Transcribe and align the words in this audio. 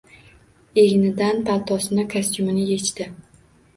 Egnidan 0.83 1.43
paltosini, 1.49 2.07
kostyumini 2.15 2.67
yechdi. 2.71 3.11